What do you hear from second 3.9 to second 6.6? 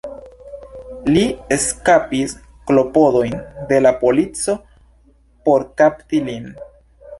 polico por kapti lin.